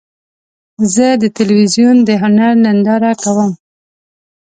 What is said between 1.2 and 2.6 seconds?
د تلویزیون د هنر